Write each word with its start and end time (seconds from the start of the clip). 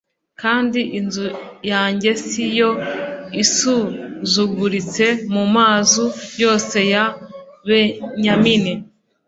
kandi 0.41 0.79
inzu 0.99 1.27
yanjye 1.71 2.09
si 2.25 2.43
yo 2.59 2.71
isuzuguritse 3.43 5.05
mu 5.33 5.43
mazu 5.55 6.05
yose 6.43 6.77
ya 6.93 7.03
benyamini 7.67 8.73